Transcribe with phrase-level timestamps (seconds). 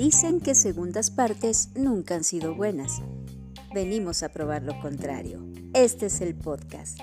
[0.00, 3.02] Dicen que segundas partes nunca han sido buenas.
[3.74, 5.44] Venimos a probar lo contrario.
[5.74, 6.98] Este es el podcast.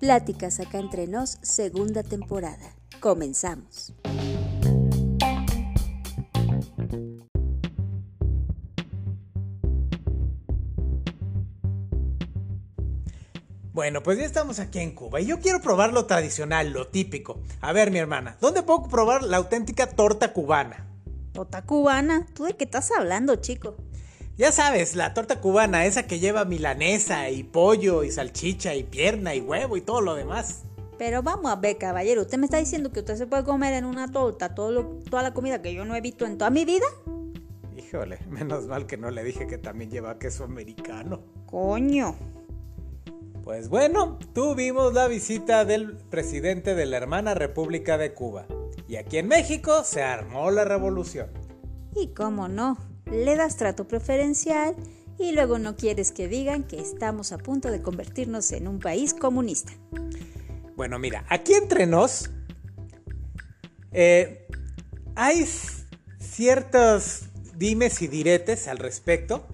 [0.00, 2.74] Pláticas acá entre nos, segunda temporada.
[3.00, 3.94] Comenzamos.
[13.80, 17.40] Bueno, pues ya estamos aquí en Cuba y yo quiero probar lo tradicional, lo típico.
[17.62, 20.86] A ver, mi hermana, ¿dónde puedo probar la auténtica torta cubana?
[21.32, 22.26] ¿Torta cubana?
[22.34, 23.78] ¿Tú de qué estás hablando, chico?
[24.36, 29.34] Ya sabes, la torta cubana, esa que lleva milanesa y pollo y salchicha y pierna
[29.34, 30.64] y huevo y todo lo demás.
[30.98, 33.86] Pero vamos a ver, caballero, ¿usted me está diciendo que usted se puede comer en
[33.86, 36.84] una torta todo toda la comida que yo no he visto en toda mi vida?
[37.78, 41.22] Híjole, menos mal que no le dije que también lleva queso americano.
[41.46, 42.14] Coño.
[43.50, 48.46] Pues bueno, tuvimos la visita del presidente de la hermana República de Cuba.
[48.86, 51.32] Y aquí en México se armó la revolución.
[51.96, 52.78] Y cómo no,
[53.10, 54.76] le das trato preferencial
[55.18, 59.14] y luego no quieres que digan que estamos a punto de convertirnos en un país
[59.14, 59.72] comunista.
[60.76, 62.30] Bueno, mira, aquí entre nos
[63.90, 64.46] eh,
[65.16, 65.44] hay
[66.20, 67.22] ciertos
[67.56, 69.44] dimes y diretes al respecto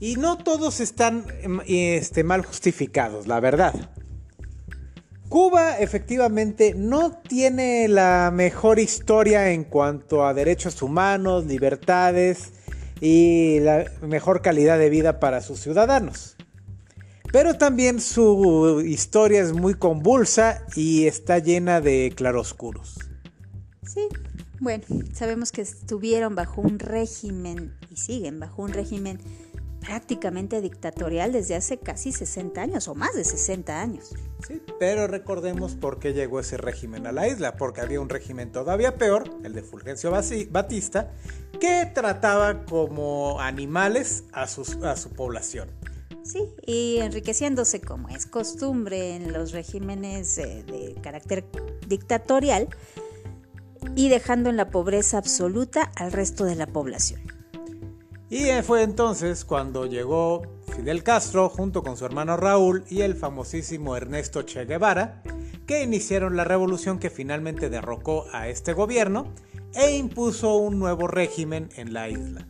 [0.00, 3.74] y no todos están em, este, mal justificados, la verdad.
[5.28, 12.50] Cuba efectivamente no tiene la mejor historia en cuanto a derechos humanos, libertades
[13.00, 16.36] y la mejor calidad de vida para sus ciudadanos.
[17.30, 22.98] Pero también su historia es muy convulsa y está llena de claroscuros.
[23.86, 24.08] Sí,
[24.58, 29.20] bueno, sabemos que estuvieron bajo un régimen y siguen bajo un régimen
[29.80, 34.14] prácticamente dictatorial desde hace casi 60 años o más de 60 años.
[34.46, 38.52] Sí, pero recordemos por qué llegó ese régimen a la isla, porque había un régimen
[38.52, 41.10] todavía peor, el de Fulgencio Batista,
[41.58, 45.68] que trataba como animales a, a su población.
[46.22, 51.44] Sí, y enriqueciéndose como es costumbre en los regímenes de carácter
[51.88, 52.68] dictatorial
[53.96, 57.39] y dejando en la pobreza absoluta al resto de la población.
[58.30, 60.42] Y fue entonces cuando llegó
[60.76, 65.20] Fidel Castro junto con su hermano Raúl y el famosísimo Ernesto Che Guevara,
[65.66, 69.34] que iniciaron la revolución que finalmente derrocó a este gobierno
[69.74, 72.46] e impuso un nuevo régimen en la isla.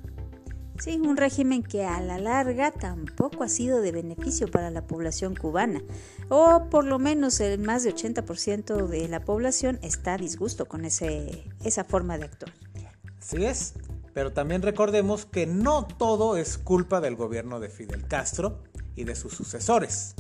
[0.79, 5.35] Sí, un régimen que a la larga tampoco ha sido de beneficio para la población
[5.35, 5.83] cubana,
[6.29, 10.85] o por lo menos el más de 80% de la población está a disgusto con
[10.85, 12.53] ese, esa forma de actuar.
[13.19, 13.75] Así es,
[14.13, 18.63] pero también recordemos que no todo es culpa del gobierno de Fidel Castro
[18.97, 20.15] y de sus sucesores.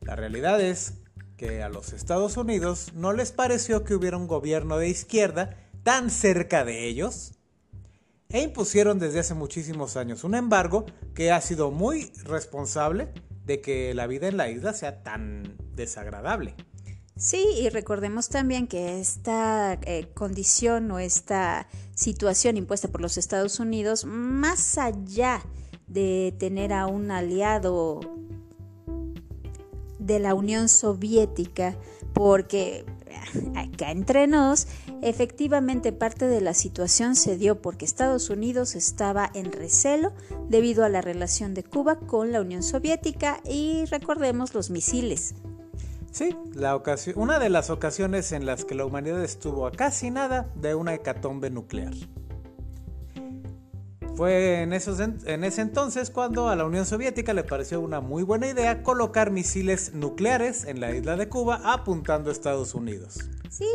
[0.00, 0.94] La realidad es
[1.36, 6.10] que a los Estados Unidos no les pareció que hubiera un gobierno de izquierda tan
[6.10, 7.32] cerca de ellos
[8.28, 13.12] e impusieron desde hace muchísimos años un embargo que ha sido muy responsable
[13.46, 16.54] de que la vida en la isla sea tan desagradable.
[17.16, 21.66] Sí, y recordemos también que esta eh, condición o esta
[21.98, 25.42] situación impuesta por los Estados Unidos, más allá
[25.88, 27.98] de tener a un aliado
[29.98, 31.76] de la Unión Soviética,
[32.14, 34.68] porque eh, acá entre nos,
[35.02, 40.12] efectivamente parte de la situación se dio porque Estados Unidos estaba en recelo
[40.48, 45.34] debido a la relación de Cuba con la Unión Soviética y recordemos los misiles
[46.18, 46.82] Sí, la
[47.14, 50.92] una de las ocasiones en las que la humanidad estuvo a casi nada de una
[50.92, 51.92] hecatombe nuclear.
[54.16, 58.24] Fue en, esos, en ese entonces cuando a la Unión Soviética le pareció una muy
[58.24, 63.20] buena idea colocar misiles nucleares en la isla de Cuba apuntando a Estados Unidos.
[63.48, 63.68] Sí,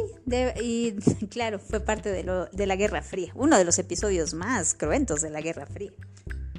[0.62, 0.96] y
[1.30, 5.40] claro, fue parte de la Guerra Fría, uno de los episodios más cruentos de la
[5.40, 5.94] Guerra Fría.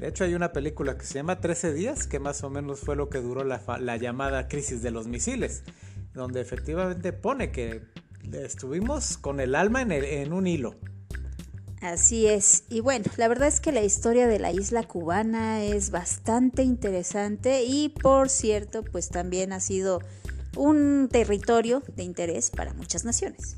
[0.05, 2.95] De hecho, hay una película que se llama 13 días, que más o menos fue
[2.95, 5.63] lo que duró la, llamada crisis de los misiles,
[6.13, 7.81] donde efectivamente pone que
[8.31, 10.77] estuvimos con el alma en, en un hilo.
[11.81, 12.65] Así es.
[12.69, 17.65] Y bueno, la verdad es que la historia de la isla cubana es bastante interesante
[17.65, 20.03] y por cierto, pues también ha sido
[20.55, 23.57] un territorio de interés para muchas naciones.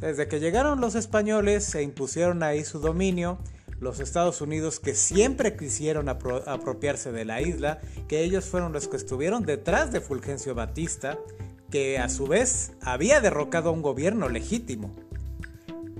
[0.00, 3.38] Desde que llegaron los españoles se impusieron ahí su dominio
[3.80, 8.96] los Estados Unidos que siempre quisieron apropiarse de la isla, que ellos fueron los que
[8.96, 11.18] estuvieron detrás de Fulgencio Batista,
[11.70, 14.94] que a su vez había derrocado a un gobierno legítimo.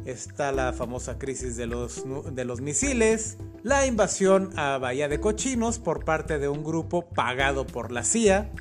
[0.04, 5.78] Está la famosa crisis de los, de los misiles, la invasión a Bahía de Cochinos
[5.78, 8.52] por parte de un grupo pagado por la CIA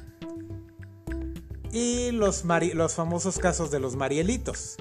[1.71, 4.77] y los, los famosos casos de los Marielitos.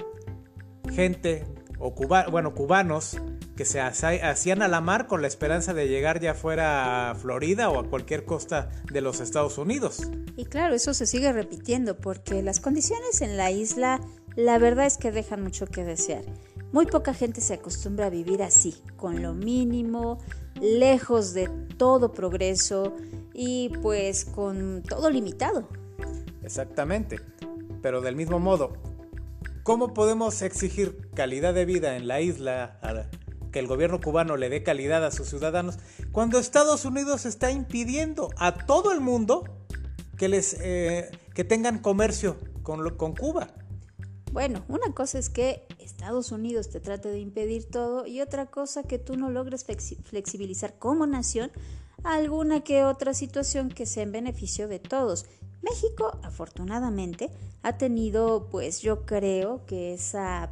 [0.91, 1.45] gente
[1.77, 1.93] o
[2.31, 3.17] bueno, cubanos
[3.55, 7.69] que se hacían a la mar con la esperanza de llegar ya fuera a Florida
[7.69, 10.09] o a cualquier costa de los Estados Unidos.
[10.35, 14.01] Y claro, eso se sigue repitiendo porque las condiciones en la isla
[14.35, 16.23] la verdad es que dejan mucho que desear.
[16.73, 20.19] Muy poca gente se acostumbra a vivir así, con lo mínimo,
[20.59, 22.93] lejos de todo progreso
[23.33, 25.69] y pues con todo limitado.
[26.43, 27.21] Exactamente.
[27.81, 28.73] Pero del mismo modo,
[29.65, 32.77] ¿Cómo podemos exigir calidad de vida en la isla,
[33.55, 35.77] que el gobierno cubano le dé calidad a sus ciudadanos,
[36.11, 39.45] cuando Estados Unidos está impidiendo a todo el mundo
[40.17, 43.47] que, les, eh, que tengan comercio con, con Cuba?
[44.33, 48.83] Bueno, una cosa es que Estados Unidos te trate de impedir todo y otra cosa
[48.83, 51.49] que tú no logres flexibilizar como nación
[52.03, 55.27] alguna que otra situación que sea en beneficio de todos.
[55.61, 57.31] México, afortunadamente,
[57.63, 60.51] ha tenido, pues yo creo que esa,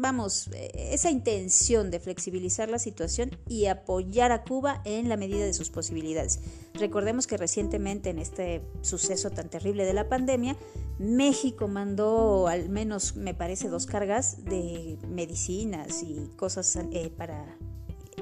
[0.00, 5.54] vamos, esa intención de flexibilizar la situación y apoyar a Cuba en la medida de
[5.54, 6.40] sus posibilidades.
[6.74, 10.56] Recordemos que recientemente en este suceso tan terrible de la pandemia,
[10.98, 17.56] México mandó al menos, me parece, dos cargas de medicinas y cosas eh, para,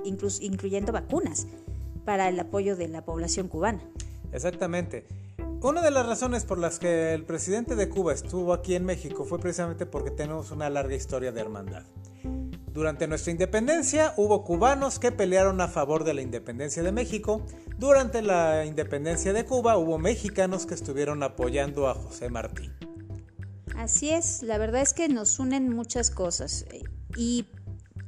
[0.04, 1.46] incluyendo vacunas,
[2.04, 3.82] para el apoyo de la población cubana.
[4.32, 5.06] Exactamente.
[5.62, 9.25] Una de las razones por las que el presidente de Cuba estuvo aquí en México
[9.25, 11.85] fue precisamente porque tenemos una larga historia de hermandad.
[12.73, 17.47] Durante nuestra independencia hubo cubanos que pelearon a favor de la independencia de México.
[17.79, 22.69] Durante la independencia de Cuba hubo mexicanos que estuvieron apoyando a José Martí.
[23.76, 26.67] Así es, la verdad es que nos unen muchas cosas
[27.17, 27.47] y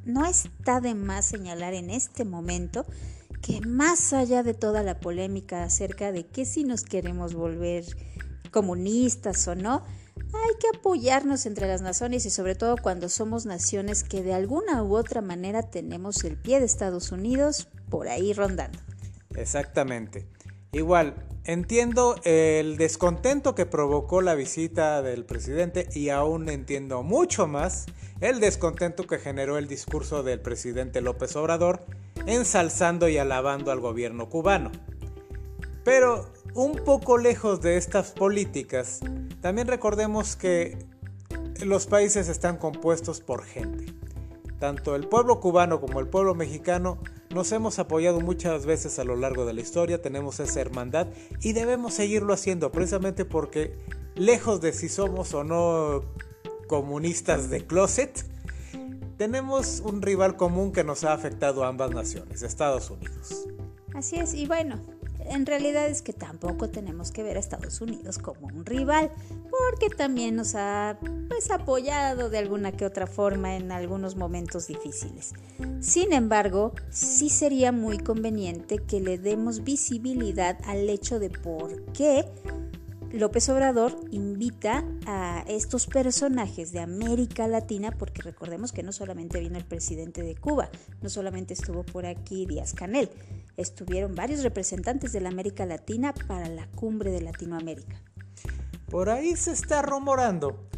[0.05, 2.85] no está de más señalar en este momento
[3.45, 7.85] que más allá de toda la polémica acerca de que si nos queremos volver
[8.51, 9.85] comunistas o no,
[10.17, 14.83] hay que apoyarnos entre las naciones y sobre todo cuando somos naciones que de alguna
[14.83, 18.79] u otra manera tenemos el pie de Estados Unidos por ahí rondando.
[19.37, 20.27] Exactamente.
[20.73, 21.15] Igual,
[21.45, 27.85] entiendo el descontento que provocó la visita del presidente y aún entiendo mucho más
[28.23, 31.85] el descontento que generó el discurso del presidente López Obrador
[32.27, 34.71] ensalzando y alabando al gobierno cubano.
[35.85, 39.01] Pero un poco lejos de estas políticas,
[39.41, 40.79] también recordemos que
[41.65, 43.87] los países están compuestos por gente.
[44.59, 46.99] Tanto el pueblo cubano como el pueblo mexicano
[47.35, 51.09] nos hemos apoyado muchas veces a lo largo de la historia, tenemos esa hermandad
[51.43, 53.77] y debemos seguirlo haciendo precisamente porque
[54.15, 56.05] lejos de si somos o no
[56.69, 58.25] comunistas de closet,
[59.17, 63.47] tenemos un rival común que nos ha afectado a ambas naciones, Estados Unidos.
[63.95, 64.81] Así es, y bueno,
[65.27, 69.11] en realidad es que tampoco tenemos que ver a Estados Unidos como un rival,
[69.51, 75.33] porque también nos ha pues, apoyado de alguna que otra forma en algunos momentos difíciles.
[75.81, 82.27] Sin embargo, sí sería muy conveniente que le demos visibilidad al hecho de por qué
[83.15, 89.57] López Obrador invita a estos personajes de América Latina, porque recordemos que no solamente vino
[89.57, 90.69] el presidente de Cuba,
[91.01, 93.09] no solamente estuvo por aquí Díaz Canel,
[93.57, 98.03] estuvieron varios representantes de la América Latina para la cumbre de Latinoamérica.
[98.91, 100.69] Por ahí se está rumorando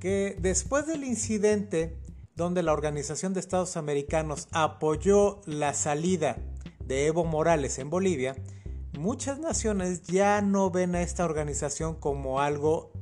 [0.00, 1.98] que después del incidente
[2.34, 6.38] donde la Organización de Estados Americanos apoyó la salida
[6.86, 8.34] de Evo Morales en Bolivia,
[8.98, 12.92] muchas naciones ya no ven a esta organización como algo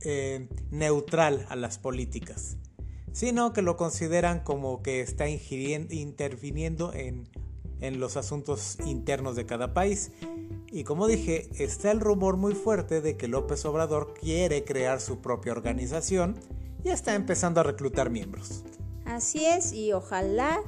[0.00, 2.56] eh, neutral a las políticas,
[3.12, 7.28] sino que lo consideran como que está interviniendo en,
[7.80, 10.12] en los asuntos internos de cada país.
[10.70, 15.20] Y como dije, está el rumor muy fuerte de que López Obrador quiere crear su
[15.20, 16.36] propia organización
[16.82, 18.64] y está empezando a reclutar miembros.
[19.04, 20.60] Así es, y ojalá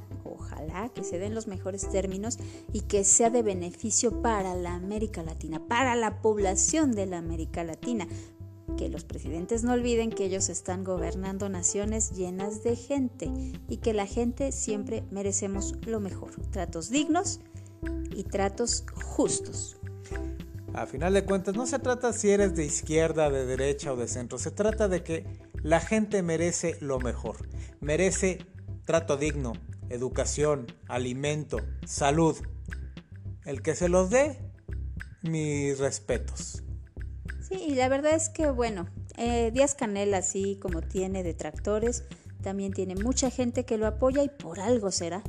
[0.47, 2.39] ojalá que se den los mejores términos
[2.73, 7.65] y que sea de beneficio para la América Latina, para la población de la América
[7.65, 8.07] Latina.
[8.77, 13.31] Que los presidentes no olviden que ellos están gobernando naciones llenas de gente
[13.69, 17.41] y que la gente siempre merecemos lo mejor, tratos dignos
[18.15, 19.77] y tratos justos.
[20.75, 24.09] A final de cuentas, no se trata si eres de izquierda, de derecha o de
[24.09, 25.25] centro, se trata de que
[25.63, 27.49] la gente merece lo mejor,
[27.81, 28.45] merece
[28.85, 29.55] trato digno,
[29.91, 32.37] educación, alimento, salud.
[33.45, 34.39] El que se los dé,
[35.23, 36.63] mis respetos.
[37.49, 42.05] Sí, y la verdad es que, bueno, eh, Díaz Canel, así como tiene detractores,
[42.43, 45.23] también tiene mucha gente que lo apoya y por algo será.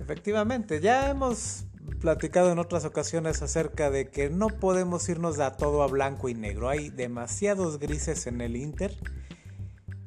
[0.00, 1.64] Efectivamente, ya hemos
[2.00, 6.34] platicado en otras ocasiones acerca de que no podemos irnos a todo a blanco y
[6.34, 6.68] negro.
[6.68, 8.94] Hay demasiados grises en el Inter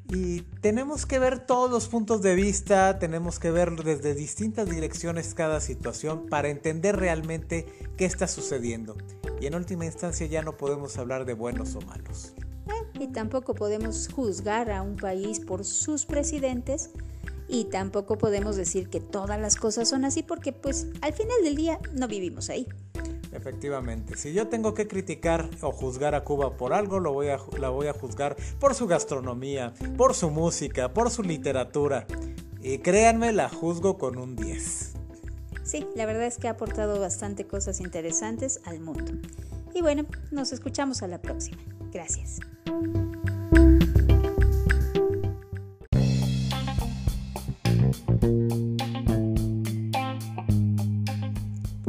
[0.09, 5.33] Y tenemos que ver todos los puntos de vista, tenemos que ver desde distintas direcciones
[5.33, 7.65] cada situación para entender realmente
[7.97, 8.95] qué está sucediendo.
[9.41, 12.33] Y en última instancia ya no podemos hablar de buenos o malos.
[12.67, 16.91] Eh, y tampoco podemos juzgar a un país por sus presidentes
[17.49, 21.55] y tampoco podemos decir que todas las cosas son así porque pues al final del
[21.55, 22.67] día no vivimos ahí.
[23.31, 27.37] Efectivamente, si yo tengo que criticar o juzgar a Cuba por algo, lo voy a,
[27.59, 32.07] la voy a juzgar por su gastronomía, por su música, por su literatura.
[32.61, 34.93] Y créanme, la juzgo con un 10.
[35.63, 39.11] Sí, la verdad es que ha aportado bastante cosas interesantes al mundo.
[39.73, 41.57] Y bueno, nos escuchamos a la próxima.
[41.91, 42.39] Gracias.